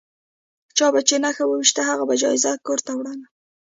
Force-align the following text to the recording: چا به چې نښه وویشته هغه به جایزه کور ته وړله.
چا 0.77 0.87
به 0.93 1.01
چې 1.07 1.15
نښه 1.23 1.43
وویشته 1.47 1.81
هغه 1.89 2.03
به 2.09 2.15
جایزه 2.21 2.51
کور 2.65 2.79
ته 2.85 2.91
وړله. 2.95 3.27